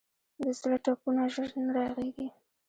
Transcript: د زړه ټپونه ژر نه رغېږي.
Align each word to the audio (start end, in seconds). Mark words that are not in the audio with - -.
د 0.41 0.43
زړه 0.59 0.77
ټپونه 0.83 1.23
ژر 1.33 1.49
نه 1.63 1.71
رغېږي. 1.75 2.27